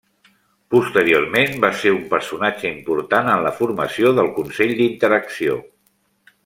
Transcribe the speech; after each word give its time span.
Posteriorment, 0.75 1.53
va 1.65 1.69
ser 1.83 1.91
un 1.97 2.01
personatge 2.15 2.65
important 2.71 3.29
en 3.37 3.45
la 3.49 3.55
formació 3.61 4.17
del 4.21 4.35
Consell 4.41 4.75
d'Interacció. 4.81 5.63